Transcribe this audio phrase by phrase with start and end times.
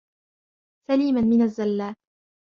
[0.87, 1.95] سَلِيمًا مِنْ الزَّلَّاتِ